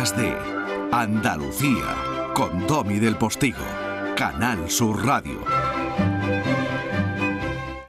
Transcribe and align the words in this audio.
de 0.00 0.34
Andalucía 0.92 2.32
con 2.34 2.66
Domi 2.66 2.98
del 2.98 3.18
Postigo, 3.18 3.58
Canal 4.16 4.70
Sur 4.70 5.04
Radio. 5.04 5.44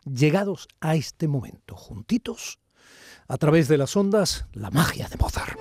Llegados 0.03 0.67
a 0.81 0.95
este 0.95 1.29
momento, 1.29 1.77
juntitos, 1.77 2.59
a 3.29 3.37
través 3.37 3.69
de 3.69 3.77
las 3.77 3.95
ondas, 3.95 4.45
la 4.51 4.69
magia 4.71 5.07
de 5.07 5.15
Mozart. 5.15 5.57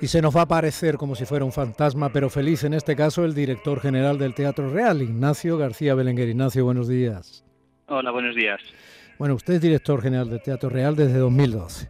Y 0.00 0.08
se 0.08 0.20
nos 0.20 0.34
va 0.34 0.40
a 0.40 0.44
aparecer 0.44 0.96
como 0.96 1.14
si 1.14 1.24
fuera 1.24 1.44
un 1.44 1.52
fantasma, 1.52 2.12
pero 2.12 2.28
feliz 2.28 2.64
en 2.64 2.74
este 2.74 2.96
caso 2.96 3.24
el 3.24 3.34
director 3.34 3.80
general 3.80 4.18
del 4.18 4.34
Teatro 4.34 4.70
Real, 4.70 5.02
Ignacio 5.02 5.56
García 5.56 5.94
Belenguer. 5.94 6.28
Ignacio, 6.28 6.64
buenos 6.64 6.88
días. 6.88 7.44
Hola, 7.86 8.10
buenos 8.10 8.34
días. 8.34 8.60
Bueno, 9.18 9.34
usted 9.34 9.54
es 9.54 9.60
director 9.60 10.02
general 10.02 10.28
del 10.28 10.42
Teatro 10.42 10.68
Real 10.68 10.96
desde 10.96 11.18
2012. 11.18 11.88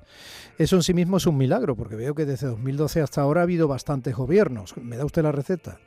Eso 0.59 0.77
en 0.77 0.83
sí 0.83 0.95
mismo 0.95 1.17
es 1.17 1.27
un 1.27 1.37
milagro, 1.37 1.75
porque 1.75 1.97
veo 1.97 2.15
que 2.15 2.27
desde 2.27 2.47
2012 2.47 3.01
hasta 3.01 3.23
ahora 3.23 3.41
ha 3.41 3.45
habido 3.45 3.67
bastantes 3.67 4.15
gobiernos. 4.15 4.77
¿Me 4.77 4.97
da 4.97 5.05
usted 5.05 5.23
la 5.23 5.33
receta? 5.33 5.81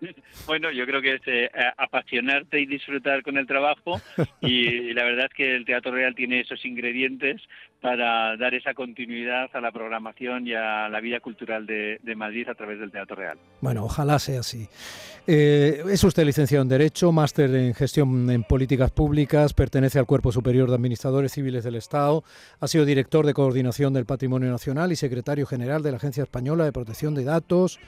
Bueno, 0.46 0.70
yo 0.70 0.86
creo 0.86 1.00
que 1.02 1.14
es 1.14 1.22
eh, 1.26 1.50
apasionarte 1.76 2.60
y 2.60 2.66
disfrutar 2.66 3.22
con 3.22 3.36
el 3.36 3.46
trabajo 3.46 4.00
y, 4.40 4.92
la 4.92 5.04
verdad 5.04 5.26
es 5.26 5.34
que 5.34 5.56
el 5.56 5.64
Teatro 5.64 5.92
Real 5.92 6.14
tiene 6.14 6.40
esos 6.40 6.64
ingredientes 6.64 7.42
para 7.80 8.36
dar 8.36 8.54
esa 8.54 8.74
continuidad 8.74 9.50
a 9.52 9.60
la 9.60 9.70
programación 9.70 10.46
y 10.46 10.54
a 10.54 10.88
la 10.88 11.00
vida 11.00 11.20
cultural 11.20 11.64
de, 11.64 11.98
Madrid 12.16 12.48
a 12.48 12.54
través 12.54 12.80
del 12.80 12.90
Teatro 12.90 13.14
Real. 13.14 13.38
Bueno, 13.60 13.84
ojalá 13.84 14.18
sea 14.18 14.40
así. 14.40 14.66
Eh, 15.28 15.84
es 15.88 16.02
usted 16.02 16.24
licenciado 16.24 16.62
en 16.62 16.68
Derecho, 16.68 17.12
máster 17.12 17.54
en 17.54 17.74
Gestión 17.74 18.28
en 18.30 18.42
Políticas 18.42 18.90
Públicas, 18.90 19.54
pertenece 19.54 20.00
al 20.00 20.06
Cuerpo 20.06 20.32
Superior 20.32 20.68
de 20.68 20.74
Administradores 20.74 21.32
Civiles 21.32 21.62
del 21.62 21.76
Estado, 21.76 22.24
ha 22.58 22.66
sido 22.66 22.84
director 22.84 23.24
de 23.24 23.34
Coordinación 23.34 23.92
del 23.92 24.06
Patrimonio 24.06 24.50
Nacional 24.50 24.90
y 24.90 24.96
secretario 24.96 25.46
general 25.46 25.82
de 25.82 25.92
la 25.92 25.98
Agencia 25.98 26.24
Española 26.24 26.64
de 26.64 26.72
Protección 26.72 27.14
de 27.14 27.24
Datos. 27.24 27.78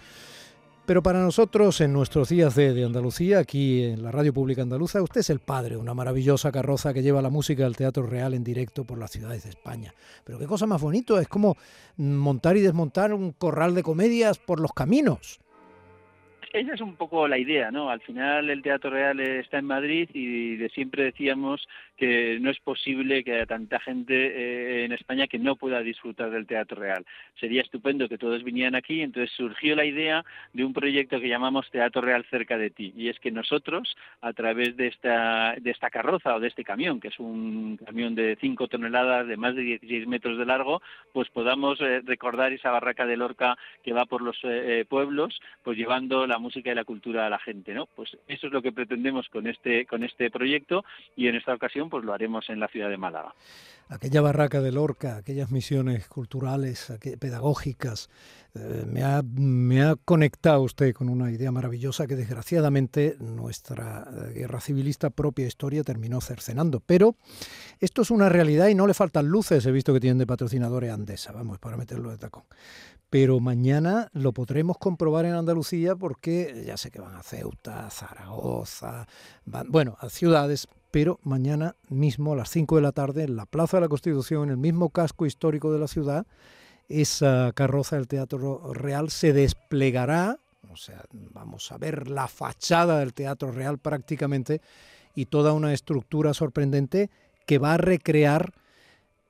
Pero 0.90 1.04
para 1.04 1.20
nosotros, 1.20 1.80
en 1.82 1.92
nuestros 1.92 2.30
días 2.30 2.56
de, 2.56 2.84
Andalucía, 2.84 3.38
aquí 3.38 3.84
en 3.84 4.02
la 4.02 4.10
Radio 4.10 4.34
Pública 4.34 4.62
Andaluza, 4.62 5.00
usted 5.00 5.20
es 5.20 5.30
el 5.30 5.38
padre, 5.38 5.76
una 5.76 5.94
maravillosa 5.94 6.50
carroza 6.50 6.92
que 6.92 7.00
lleva 7.00 7.22
la 7.22 7.30
música 7.30 7.62
del 7.62 7.76
Teatro 7.76 8.08
Real 8.08 8.34
en 8.34 8.42
directo 8.42 8.82
por 8.82 8.98
las 8.98 9.12
ciudades 9.12 9.44
de 9.44 9.50
España. 9.50 9.94
Pero 10.24 10.40
qué 10.40 10.46
cosa 10.46 10.66
más 10.66 10.82
bonito, 10.82 11.20
es 11.20 11.28
como 11.28 11.56
montar 11.96 12.56
y 12.56 12.60
desmontar 12.62 13.14
un 13.14 13.30
corral 13.30 13.76
de 13.76 13.84
comedias 13.84 14.40
por 14.40 14.58
los 14.58 14.72
caminos 14.72 15.38
esa 16.52 16.74
es 16.74 16.80
un 16.80 16.96
poco 16.96 17.28
la 17.28 17.38
idea, 17.38 17.70
¿no? 17.70 17.90
Al 17.90 18.00
final 18.00 18.50
el 18.50 18.62
Teatro 18.62 18.90
Real 18.90 19.20
está 19.20 19.58
en 19.58 19.66
Madrid 19.66 20.08
y 20.12 20.56
de 20.56 20.68
siempre 20.70 21.04
decíamos 21.04 21.66
que 22.00 22.38
no 22.40 22.48
es 22.50 22.58
posible 22.60 23.22
que 23.22 23.34
haya 23.34 23.44
tanta 23.44 23.78
gente 23.78 24.14
eh, 24.14 24.84
en 24.86 24.92
España 24.92 25.26
que 25.26 25.38
no 25.38 25.56
pueda 25.56 25.82
disfrutar 25.82 26.30
del 26.30 26.46
Teatro 26.46 26.80
Real. 26.80 27.04
Sería 27.38 27.60
estupendo 27.60 28.08
que 28.08 28.16
todos 28.16 28.42
vinieran 28.42 28.74
aquí, 28.74 29.02
entonces 29.02 29.30
surgió 29.36 29.76
la 29.76 29.84
idea 29.84 30.24
de 30.54 30.64
un 30.64 30.72
proyecto 30.72 31.20
que 31.20 31.28
llamamos 31.28 31.70
Teatro 31.70 32.00
Real 32.00 32.24
cerca 32.30 32.56
de 32.56 32.70
ti, 32.70 32.94
y 32.96 33.10
es 33.10 33.20
que 33.20 33.30
nosotros, 33.30 33.94
a 34.22 34.32
través 34.32 34.78
de 34.78 34.86
esta, 34.86 35.54
de 35.60 35.70
esta 35.70 35.90
carroza 35.90 36.34
o 36.34 36.40
de 36.40 36.48
este 36.48 36.64
camión, 36.64 37.00
que 37.00 37.08
es 37.08 37.18
un 37.18 37.76
camión 37.76 38.14
de 38.14 38.38
5 38.40 38.68
toneladas, 38.68 39.26
de 39.26 39.36
más 39.36 39.54
de 39.54 39.60
16 39.60 40.06
metros 40.06 40.38
de 40.38 40.46
largo, 40.46 40.80
pues 41.12 41.28
podamos 41.28 41.78
eh, 41.82 42.00
recordar 42.02 42.54
esa 42.54 42.70
barraca 42.70 43.04
de 43.04 43.18
Lorca 43.18 43.58
que 43.82 43.92
va 43.92 44.06
por 44.06 44.22
los 44.22 44.38
eh, 44.44 44.86
pueblos, 44.88 45.38
pues 45.62 45.76
llevando 45.76 46.26
la 46.26 46.38
música 46.38 46.72
y 46.72 46.74
la 46.74 46.84
cultura 46.84 47.26
a 47.26 47.30
la 47.30 47.38
gente, 47.38 47.74
¿no? 47.74 47.84
Pues 47.94 48.16
eso 48.26 48.46
es 48.46 48.52
lo 48.54 48.62
que 48.62 48.72
pretendemos 48.72 49.28
con 49.28 49.46
este, 49.46 49.84
con 49.84 50.02
este 50.02 50.30
proyecto, 50.30 50.82
y 51.14 51.28
en 51.28 51.34
esta 51.34 51.52
ocasión 51.52 51.89
pues 51.90 52.04
lo 52.04 52.14
haremos 52.14 52.48
en 52.48 52.60
la 52.60 52.68
ciudad 52.68 52.88
de 52.88 52.96
Málaga. 52.96 53.34
Aquella 53.88 54.20
barraca 54.20 54.60
de 54.60 54.70
Lorca, 54.70 55.16
aquellas 55.16 55.50
misiones 55.50 56.06
culturales, 56.06 56.92
pedagógicas, 57.18 58.08
eh, 58.54 58.84
me, 58.86 59.02
ha, 59.02 59.20
me 59.22 59.82
ha 59.82 59.96
conectado 59.96 60.62
usted 60.62 60.94
con 60.94 61.08
una 61.08 61.32
idea 61.32 61.50
maravillosa 61.50 62.06
que 62.06 62.14
desgraciadamente 62.14 63.16
nuestra 63.18 64.06
eh, 64.08 64.32
guerra 64.32 64.60
civilista 64.60 65.10
propia 65.10 65.48
historia 65.48 65.82
terminó 65.82 66.20
cercenando. 66.20 66.78
Pero 66.78 67.16
esto 67.80 68.02
es 68.02 68.12
una 68.12 68.28
realidad 68.28 68.68
y 68.68 68.76
no 68.76 68.86
le 68.86 68.94
faltan 68.94 69.26
luces, 69.26 69.66
he 69.66 69.72
visto 69.72 69.92
que 69.92 70.00
tienen 70.00 70.18
de 70.18 70.26
patrocinadores 70.26 70.92
Andesa, 70.92 71.32
vamos, 71.32 71.58
para 71.58 71.76
meterlo 71.76 72.10
de 72.10 72.18
tacón 72.18 72.44
pero 73.10 73.40
mañana 73.40 74.08
lo 74.12 74.32
podremos 74.32 74.78
comprobar 74.78 75.26
en 75.26 75.34
Andalucía 75.34 75.96
porque 75.96 76.62
ya 76.66 76.76
sé 76.76 76.90
que 76.90 77.00
van 77.00 77.16
a 77.16 77.22
Ceuta, 77.22 77.90
Zaragoza, 77.90 79.06
van, 79.44 79.70
bueno, 79.70 79.96
a 80.00 80.08
ciudades 80.08 80.68
pero 80.90 81.20
mañana 81.22 81.76
mismo 81.88 82.32
a 82.32 82.36
las 82.36 82.50
5 82.50 82.76
de 82.76 82.82
la 82.82 82.92
tarde 82.92 83.24
en 83.24 83.36
la 83.36 83.46
Plaza 83.46 83.76
de 83.76 83.82
la 83.82 83.88
Constitución, 83.88 84.44
en 84.44 84.50
el 84.50 84.56
mismo 84.56 84.90
casco 84.90 85.26
histórico 85.26 85.72
de 85.72 85.78
la 85.78 85.88
ciudad, 85.88 86.26
esa 86.88 87.52
carroza 87.54 87.96
del 87.96 88.08
Teatro 88.08 88.72
Real 88.74 89.10
se 89.10 89.32
desplegará, 89.32 90.38
o 90.72 90.76
sea, 90.76 91.04
vamos 91.12 91.70
a 91.70 91.78
ver 91.78 92.08
la 92.08 92.26
fachada 92.26 92.98
del 92.98 93.14
Teatro 93.14 93.52
Real 93.52 93.78
prácticamente 93.78 94.60
y 95.14 95.26
toda 95.26 95.52
una 95.52 95.72
estructura 95.72 96.34
sorprendente 96.34 97.10
que 97.46 97.58
va 97.58 97.74
a 97.74 97.78
recrear 97.78 98.52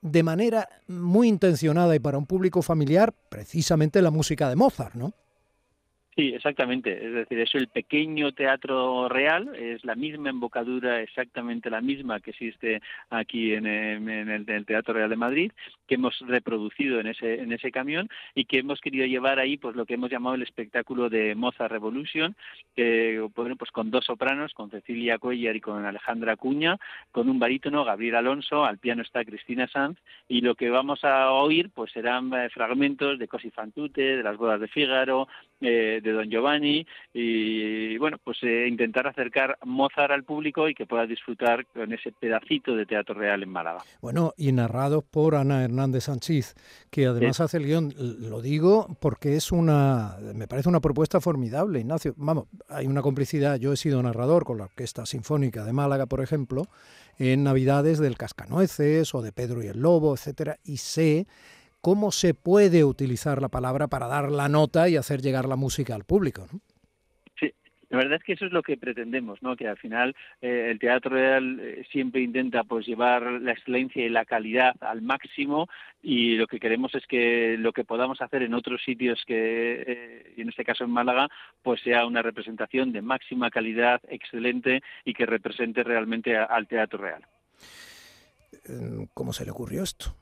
de 0.02 0.22
manera 0.22 0.68
muy 0.86 1.28
intencionada 1.28 1.94
y 1.94 1.98
para 1.98 2.18
un 2.18 2.26
público 2.26 2.62
familiar 2.62 3.14
precisamente 3.28 4.02
la 4.02 4.10
música 4.10 4.48
de 4.48 4.56
Mozart, 4.56 4.94
¿no? 4.94 5.12
Sí, 6.16 6.34
exactamente. 6.34 6.92
Es 7.06 7.14
decir, 7.14 7.38
es 7.38 7.54
el 7.54 7.68
pequeño 7.68 8.32
teatro 8.32 9.08
real, 9.08 9.54
es 9.54 9.84
la 9.84 9.94
misma 9.94 10.30
embocadura, 10.30 11.00
exactamente 11.00 11.70
la 11.70 11.80
misma 11.80 12.18
que 12.18 12.30
existe 12.30 12.82
aquí 13.10 13.54
en, 13.54 13.66
el, 13.66 14.66
Teatro 14.66 14.92
Real 14.92 15.08
de 15.08 15.16
Madrid, 15.16 15.52
que 15.86 15.94
hemos 15.94 16.18
reproducido 16.26 16.98
en 16.98 17.06
ese, 17.06 17.40
en 17.40 17.52
ese 17.52 17.70
camión 17.70 18.08
y 18.34 18.44
que 18.44 18.58
hemos 18.58 18.80
querido 18.80 19.06
llevar 19.06 19.38
ahí 19.38 19.56
pues 19.56 19.76
lo 19.76 19.86
que 19.86 19.94
hemos 19.94 20.10
llamado 20.10 20.34
el 20.34 20.42
espectáculo 20.42 21.08
de 21.08 21.36
Mozart 21.36 21.70
Revolution, 21.70 22.34
que 22.74 23.24
bueno, 23.36 23.54
pues 23.54 23.70
con 23.70 23.92
dos 23.92 24.04
sopranos, 24.04 24.52
con 24.52 24.70
Cecilia 24.70 25.18
Cuellar 25.18 25.54
y 25.54 25.60
con 25.60 25.84
Alejandra 25.84 26.36
Cuña, 26.36 26.76
con 27.12 27.28
un 27.28 27.38
barítono, 27.38 27.84
Gabriel 27.84 28.16
Alonso, 28.16 28.64
al 28.64 28.78
piano 28.78 29.02
está 29.02 29.24
Cristina 29.24 29.68
Sanz, 29.68 29.98
y 30.28 30.40
lo 30.40 30.56
que 30.56 30.70
vamos 30.70 31.04
a 31.04 31.30
oír 31.30 31.70
pues 31.72 31.92
serán 31.92 32.32
eh, 32.34 32.50
fragmentos 32.50 33.18
de 33.18 33.28
Cosi 33.28 33.50
Fantute, 33.50 34.16
de 34.16 34.22
las 34.24 34.36
bodas 34.36 34.60
de 34.60 34.68
Fígaro, 34.68 35.28
eh, 35.60 36.00
de 36.02 36.12
Don 36.12 36.30
Giovanni 36.30 36.86
y 37.12 37.98
bueno, 37.98 38.18
pues 38.22 38.38
eh, 38.42 38.66
intentar 38.68 39.06
acercar 39.06 39.58
Mozart 39.64 40.12
al 40.12 40.24
público 40.24 40.68
y 40.68 40.74
que 40.74 40.86
pueda 40.86 41.06
disfrutar 41.06 41.66
con 41.66 41.92
ese 41.92 42.12
pedacito 42.12 42.74
de 42.74 42.86
teatro 42.86 43.14
real 43.14 43.42
en 43.42 43.50
Málaga. 43.50 43.80
Bueno, 44.00 44.32
y 44.36 44.52
narrados 44.52 45.04
por 45.04 45.34
Ana 45.34 45.62
Hernández 45.62 46.04
Sánchez, 46.04 46.54
que 46.90 47.06
además 47.06 47.40
hace 47.40 47.58
el 47.58 47.66
guion. 47.66 47.92
Lo 47.98 48.40
digo 48.40 48.96
porque 49.00 49.36
es 49.36 49.52
una, 49.52 50.16
me 50.34 50.48
parece 50.48 50.68
una 50.68 50.80
propuesta 50.80 51.20
formidable, 51.20 51.80
Ignacio. 51.80 52.14
Vamos, 52.16 52.46
hay 52.68 52.86
una 52.86 53.02
complicidad. 53.02 53.58
Yo 53.58 53.72
he 53.72 53.76
sido 53.76 54.02
narrador 54.02 54.44
con 54.44 54.58
la 54.58 54.64
Orquesta 54.64 55.06
Sinfónica 55.06 55.64
de 55.64 55.72
Málaga, 55.72 56.06
por 56.06 56.20
ejemplo, 56.20 56.68
en 57.18 57.44
Navidades 57.44 57.98
del 57.98 58.16
Cascanueces 58.16 59.14
o 59.14 59.22
de 59.22 59.32
Pedro 59.32 59.62
y 59.62 59.66
el 59.66 59.80
Lobo, 59.80 60.14
etcétera, 60.14 60.56
y 60.64 60.78
sé 60.78 61.26
cómo 61.80 62.12
se 62.12 62.34
puede 62.34 62.84
utilizar 62.84 63.40
la 63.40 63.48
palabra 63.48 63.88
para 63.88 64.06
dar 64.06 64.30
la 64.30 64.48
nota 64.48 64.88
y 64.88 64.96
hacer 64.96 65.20
llegar 65.20 65.46
la 65.46 65.56
música 65.56 65.94
al 65.94 66.04
público. 66.04 66.46
Sí, 67.38 67.52
la 67.88 67.98
verdad 67.98 68.18
es 68.18 68.24
que 68.24 68.34
eso 68.34 68.46
es 68.46 68.52
lo 68.52 68.62
que 68.62 68.76
pretendemos, 68.76 69.42
¿no? 69.42 69.56
Que 69.56 69.66
al 69.66 69.78
final 69.78 70.14
eh, 70.40 70.68
el 70.70 70.78
teatro 70.78 71.10
real 71.10 71.58
eh, 71.60 71.84
siempre 71.90 72.20
intenta 72.20 72.64
pues 72.64 72.86
llevar 72.86 73.22
la 73.22 73.52
excelencia 73.52 74.04
y 74.04 74.08
la 74.08 74.24
calidad 74.24 74.74
al 74.80 75.02
máximo 75.02 75.68
y 76.02 76.36
lo 76.36 76.46
que 76.46 76.60
queremos 76.60 76.94
es 76.94 77.06
que 77.06 77.56
lo 77.58 77.72
que 77.72 77.84
podamos 77.84 78.20
hacer 78.20 78.42
en 78.42 78.54
otros 78.54 78.82
sitios 78.84 79.22
que 79.26 79.84
eh, 79.86 80.34
en 80.36 80.48
este 80.48 80.64
caso 80.64 80.84
en 80.84 80.90
Málaga 80.90 81.28
pues 81.62 81.80
sea 81.82 82.06
una 82.06 82.22
representación 82.22 82.92
de 82.92 83.02
máxima 83.02 83.50
calidad, 83.50 84.00
excelente 84.08 84.82
y 85.04 85.14
que 85.14 85.26
represente 85.26 85.82
realmente 85.82 86.36
al 86.36 86.68
teatro 86.68 86.98
real. 86.98 87.24
¿Cómo 89.14 89.32
se 89.32 89.44
le 89.44 89.50
ocurrió 89.50 89.82
esto? 89.82 90.14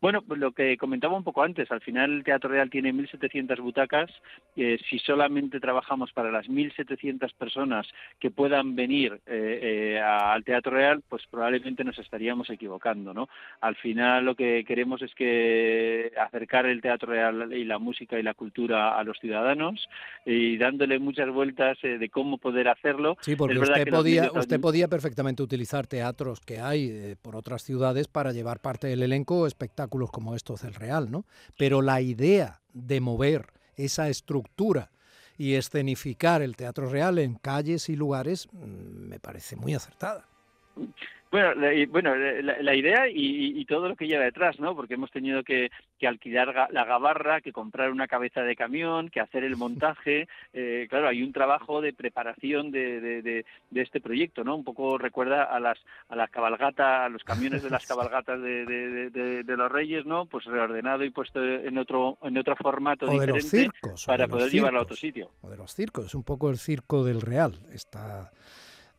Bueno, 0.00 0.22
pues 0.22 0.38
lo 0.38 0.52
que 0.52 0.76
comentaba 0.76 1.16
un 1.16 1.24
poco 1.24 1.42
antes, 1.42 1.70
al 1.72 1.80
final 1.80 2.12
el 2.12 2.24
Teatro 2.24 2.50
Real 2.50 2.70
tiene 2.70 2.92
1.700 2.92 3.60
butacas. 3.60 4.08
Eh, 4.54 4.78
si 4.88 5.00
solamente 5.00 5.58
trabajamos 5.58 6.12
para 6.12 6.30
las 6.30 6.46
1.700 6.46 7.34
personas 7.34 7.84
que 8.20 8.30
puedan 8.30 8.76
venir 8.76 9.20
eh, 9.26 9.96
eh, 9.96 10.00
al 10.00 10.44
Teatro 10.44 10.72
Real, 10.72 11.02
pues 11.08 11.24
probablemente 11.28 11.82
nos 11.82 11.98
estaríamos 11.98 12.48
equivocando, 12.48 13.12
¿no? 13.12 13.28
Al 13.60 13.74
final 13.74 14.24
lo 14.24 14.36
que 14.36 14.64
queremos 14.64 15.02
es 15.02 15.12
que 15.16 16.12
acercar 16.16 16.66
el 16.66 16.80
Teatro 16.80 17.10
Real 17.10 17.52
y 17.52 17.64
la 17.64 17.80
música 17.80 18.20
y 18.20 18.22
la 18.22 18.34
cultura 18.34 18.96
a 18.96 19.02
los 19.02 19.18
ciudadanos 19.18 19.88
y 20.24 20.58
dándole 20.58 21.00
muchas 21.00 21.28
vueltas 21.30 21.76
de 21.82 22.08
cómo 22.08 22.38
poder 22.38 22.68
hacerlo. 22.68 23.16
Sí, 23.22 23.34
porque 23.34 23.58
usted 23.58 23.88
podía, 23.88 24.30
usted 24.32 24.60
podía 24.60 24.86
perfectamente 24.86 25.42
utilizar 25.42 25.88
teatros 25.88 26.40
que 26.40 26.60
hay 26.60 27.16
por 27.20 27.34
otras 27.34 27.62
ciudades 27.62 28.06
para 28.06 28.30
llevar 28.32 28.60
parte 28.60 28.86
del 28.86 29.02
elenco 29.02 29.46
espectáculo 29.46 29.87
como 29.88 30.34
estos 30.34 30.62
del 30.62 30.74
Real, 30.74 31.10
¿no? 31.10 31.24
Pero 31.56 31.82
la 31.82 32.00
idea 32.00 32.60
de 32.72 33.00
mover 33.00 33.52
esa 33.76 34.08
estructura 34.08 34.90
y 35.36 35.54
escenificar 35.54 36.42
el 36.42 36.56
Teatro 36.56 36.88
Real 36.88 37.18
en 37.18 37.36
calles 37.36 37.88
y 37.88 37.96
lugares 37.96 38.48
mm, 38.52 39.08
me 39.08 39.20
parece 39.20 39.56
muy 39.56 39.74
acertada. 39.74 40.26
Bueno, 41.30 41.54
la, 41.54 41.70
bueno, 41.88 42.14
la, 42.14 42.74
idea 42.74 43.06
y, 43.08 43.64
todo 43.66 43.88
lo 43.88 43.96
que 43.96 44.06
lleva 44.06 44.24
detrás, 44.24 44.58
¿no? 44.58 44.74
Porque 44.74 44.94
hemos 44.94 45.10
tenido 45.10 45.42
que, 45.42 45.70
alquilar 46.02 46.68
la 46.70 46.84
gabarra, 46.84 47.40
que 47.40 47.52
comprar 47.52 47.90
una 47.90 48.08
cabeza 48.08 48.40
de 48.42 48.56
camión, 48.56 49.10
que 49.10 49.20
hacer 49.20 49.44
el 49.44 49.56
montaje. 49.56 50.28
Eh, 50.54 50.86
claro, 50.88 51.08
hay 51.08 51.22
un 51.22 51.32
trabajo 51.32 51.80
de 51.80 51.92
preparación 51.92 52.70
de, 52.70 53.44
este 53.74 54.00
proyecto, 54.00 54.42
¿no? 54.44 54.56
Un 54.56 54.64
poco 54.64 54.98
recuerda 54.98 55.44
a 55.44 55.60
las 55.60 55.78
a 56.08 56.16
las 56.16 56.30
cabalgatas, 56.30 57.06
a 57.06 57.08
los 57.08 57.22
camiones 57.22 57.62
de 57.62 57.70
las 57.70 57.86
cabalgatas 57.86 58.40
de, 58.40 59.44
los 59.46 59.70
Reyes, 59.70 60.06
¿no? 60.06 60.26
Pues 60.26 60.46
reordenado 60.46 61.04
y 61.04 61.10
puesto 61.10 61.44
en 61.44 61.78
otro 61.78 62.18
en 62.22 62.38
otro 62.38 62.56
formato 62.56 63.06
diferente 63.06 63.70
para 64.06 64.26
poder 64.26 64.50
llevarlo 64.50 64.80
a 64.80 64.82
otro 64.82 64.96
sitio. 64.96 65.30
O 65.42 65.50
de 65.50 65.56
los 65.56 65.74
circos, 65.74 66.06
es 66.06 66.14
un 66.14 66.24
poco 66.24 66.50
el 66.50 66.58
circo 66.58 67.04
del 67.04 67.20
Real. 67.20 67.60
Está 67.72 68.32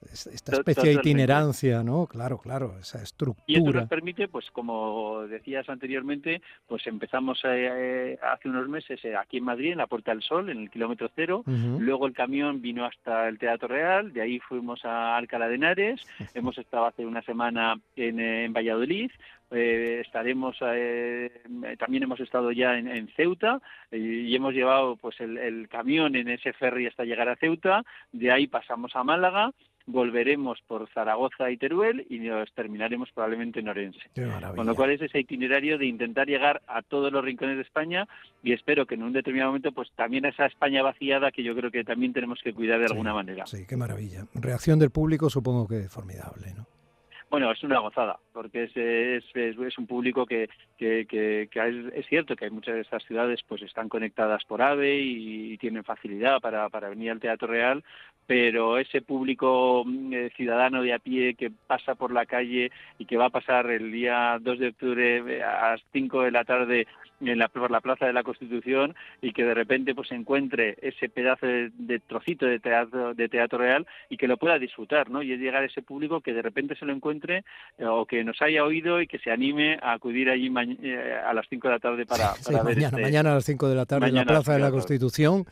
esta 0.01 0.54
especie 0.54 0.90
de 0.90 0.94
itinerancia, 0.94 1.84
¿no? 1.84 2.07
Claro, 2.07 2.38
claro, 2.38 2.78
esa 2.80 3.01
estructura. 3.01 3.44
Y 3.48 3.57
esto 3.57 3.72
nos 3.72 3.90
permite, 3.90 4.28
pues 4.30 4.50
como 4.51 5.28
decías 5.28 5.68
anteriormente, 5.68 6.42
pues 6.68 6.88
empezamos 6.88 7.42
eh, 7.44 8.18
hace 8.22 8.48
unos 8.48 8.69
meses 8.69 9.04
eh, 9.04 9.16
aquí 9.16 9.38
en 9.38 9.44
Madrid, 9.44 9.74
en 9.74 9.80
la 9.80 9.88
Puerta 9.88 10.12
del 10.12 10.24
Sol, 10.24 10.50
en 10.50 10.60
el 10.60 10.69
kilómetro 10.69 11.10
cero, 11.16 11.44
luego 11.46 12.07
el 12.07 12.13
camión 12.13 12.62
vino 12.62 12.86
hasta 12.86 13.28
el 13.28 13.38
Teatro 13.38 13.68
Real, 13.68 14.13
de 14.13 14.22
ahí 14.22 14.40
fuimos 14.40 14.86
a 14.86 15.18
Alcalá 15.18 15.50
de 15.50 15.56
Henares, 15.56 16.01
hemos 16.34 16.57
estado 16.57 16.86
hace 16.86 17.06
una 17.06 17.22
semana 17.22 17.80
en, 17.96 18.19
eh, 18.19 18.48
Valladolid, 18.50 19.12
estaremos 19.51 20.60
también 21.80 22.04
hemos 22.04 22.19
estado 22.19 22.51
ya 22.51 22.78
en, 22.78 23.07
Ceuta 23.16 23.60
y, 23.92 24.36
hemos 24.36 24.54
llevado 24.54 24.96
pues 24.96 25.19
el, 25.19 25.40
el, 25.40 25.68
camión 25.68 26.16
en 26.16 26.30
ese 26.30 26.54
ferry 26.54 26.86
hasta 26.86 27.04
llegar 27.04 27.30
a 27.30 27.36
Ceuta. 27.36 27.84
De 28.12 28.31
ahí 28.31 28.46
pasamos 28.46 28.96
a 28.96 29.04
Málaga 29.04 29.51
volveremos 29.91 30.59
por 30.68 30.88
Zaragoza 30.94 31.50
y 31.51 31.57
Teruel 31.57 32.06
y 32.09 32.19
nos 32.19 32.51
terminaremos 32.53 33.09
probablemente 33.13 33.59
en 33.59 33.69
Orense. 33.69 34.00
Con 34.56 34.65
lo 34.65 34.75
cual 34.75 34.91
es 34.91 35.01
ese 35.01 35.19
itinerario 35.19 35.77
de 35.77 35.86
intentar 35.86 36.27
llegar 36.27 36.62
a 36.68 36.81
todos 36.81 37.12
los 37.12 37.24
rincones 37.24 37.57
de 37.57 37.63
España 37.63 38.07
y 38.44 38.53
espero 38.53 38.86
que 38.86 38.95
en 38.95 39.03
un 39.03 39.13
determinado 39.13 39.51
momento 39.51 39.71
pues 39.71 39.89
también 39.95 40.25
a 40.25 40.30
esa 40.30 40.45
España 40.45 40.81
vaciada 40.83 41.31
que 41.31 41.44
yo 41.44 41.56
creo 41.56 41.71
que 41.71 41.83
también 41.83 42.13
tenemos 42.13 42.39
que 42.44 42.53
cuidar 42.53 42.80
de 42.80 42.86
alguna 42.86 43.13
manera. 43.13 43.45
Sí, 43.45 43.65
qué 43.68 43.75
maravilla. 43.75 44.25
Reacción 44.33 44.80
del 44.80 44.91
público 44.91 45.30
supongo 45.30 45.68
que 45.68 45.89
formidable, 45.89 46.53
¿no? 46.56 46.65
Bueno, 47.29 47.51
es 47.51 47.61
una 47.61 47.77
gozada, 47.77 48.19
porque 48.33 48.63
es, 48.63 48.75
es, 48.75 49.23
es, 49.35 49.77
un 49.77 49.85
público 49.85 50.25
que, 50.25 50.49
que, 50.79 51.05
que, 51.07 51.47
es, 51.93 52.05
cierto 52.07 52.35
que 52.35 52.45
hay 52.45 52.51
muchas 52.51 52.73
de 52.73 52.81
estas 52.81 53.03
ciudades 53.03 53.41
pues 53.47 53.61
están 53.61 53.87
conectadas 53.87 54.43
por 54.45 54.63
AVE 54.63 54.97
y, 54.99 55.57
tienen 55.59 55.83
facilidad 55.83 56.39
para, 56.39 56.69
para 56.69 56.89
venir 56.89 57.11
al 57.11 57.19
Teatro 57.19 57.47
Real, 57.49 57.83
pero 58.25 58.77
ese 58.77 59.01
público 59.01 59.83
mm, 59.85 60.13
eh, 60.13 60.31
ciudadano 60.35 60.81
de 60.81 60.93
a 60.93 60.99
pie 60.99 61.35
que 61.35 61.51
pasa 61.51 61.95
por 61.95 62.11
la 62.11 62.25
calle 62.25 62.71
y 62.97 63.05
que 63.05 63.17
va 63.17 63.25
a 63.25 63.31
pasar 63.31 63.69
el 63.69 63.91
día 63.91 64.37
2 64.41 64.59
de 64.59 64.67
octubre 64.69 65.17
eh, 65.37 65.43
a 65.43 65.71
las 65.71 65.81
5 65.91 66.23
de 66.23 66.31
la 66.31 66.45
tarde 66.45 66.87
en 67.21 67.37
la, 67.37 67.47
por 67.47 67.71
la 67.71 67.81
Plaza 67.81 68.05
de 68.05 68.13
la 68.13 68.23
Constitución 68.23 68.95
y 69.21 69.33
que 69.33 69.43
de 69.43 69.53
repente 69.53 69.95
pues 69.95 70.11
encuentre 70.11 70.77
ese 70.81 71.09
pedazo 71.09 71.45
de, 71.47 71.99
trocito 71.99 72.45
de 72.45 72.59
teatro, 72.59 73.13
de 73.13 73.29
teatro 73.29 73.59
real 73.59 73.87
y 74.09 74.17
que 74.17 74.27
lo 74.27 74.37
pueda 74.37 74.59
disfrutar, 74.59 75.09
¿no? 75.09 75.21
Y 75.21 75.33
es 75.33 75.39
llegar 75.39 75.63
a 75.63 75.65
ese 75.65 75.81
público 75.81 76.21
que 76.21 76.33
de 76.33 76.41
repente 76.41 76.75
se 76.75 76.85
lo 76.85 76.93
encuentre 77.19 77.44
eh, 77.77 77.86
o 77.86 78.06
que 78.06 78.24
nos 78.24 78.42
haya 78.42 78.63
oído 78.63 79.01
y 79.01 79.07
que 79.07 79.19
se 79.19 79.31
anime 79.31 79.77
a 79.81 79.94
acudir 79.94 80.30
allí 80.30 80.50
a 80.50 81.33
las 81.33 81.45
5 81.50 81.68
de 81.68 81.74
la 81.74 81.80
tarde 81.80 82.06
para, 82.06 82.33
ver 82.33 82.63
mañana, 82.63 82.88
este 82.88 83.01
mañana 83.01 83.31
a 83.31 83.36
las 83.36 83.45
5 83.45 83.69
de 83.69 83.75
la 83.75 83.86
tarde 83.86 84.07
en 84.07 84.16
la 84.16 84.25
Plaza 84.25 84.54
de 84.54 84.60
la 84.60 84.71
Constitución, 84.71 85.45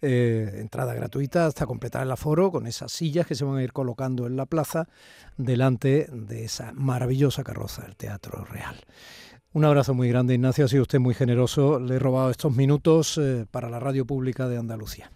entrada 0.00 0.94
gratuita 0.94 1.46
hasta 1.46 1.66
completar 1.66 2.06
el 2.06 2.16
foro 2.16 2.50
con 2.50 2.66
esas 2.66 2.92
sillas 2.92 3.26
que 3.26 3.34
se 3.34 3.44
van 3.44 3.56
a 3.58 3.62
ir 3.62 3.72
colocando 3.72 4.26
en 4.26 4.36
la 4.36 4.46
plaza 4.46 4.88
delante 5.36 6.06
de 6.12 6.44
esa 6.44 6.72
maravillosa 6.72 7.42
carroza 7.42 7.82
del 7.82 7.96
Teatro 7.96 8.44
Real. 8.44 8.76
Un 9.52 9.64
abrazo 9.64 9.94
muy 9.94 10.10
grande, 10.10 10.34
Ignacio. 10.34 10.66
Ha 10.66 10.68
sido 10.68 10.82
usted 10.82 10.98
muy 10.98 11.14
generoso. 11.14 11.80
Le 11.80 11.94
he 11.94 11.98
robado 11.98 12.30
estos 12.30 12.54
minutos 12.54 13.16
eh, 13.16 13.46
para 13.50 13.70
la 13.70 13.80
radio 13.80 14.04
pública 14.04 14.48
de 14.48 14.58
Andalucía. 14.58 15.10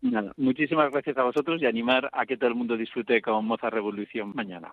Nada, 0.00 0.32
muchísimas 0.36 0.92
gracias 0.92 1.16
a 1.16 1.22
vosotros 1.22 1.62
y 1.62 1.66
animar 1.66 2.10
a 2.12 2.26
que 2.26 2.36
todo 2.36 2.50
el 2.50 2.54
mundo 2.54 2.76
disfrute 2.76 3.22
con 3.22 3.46
Moza 3.46 3.70
Revolución 3.70 4.32
mañana. 4.34 4.72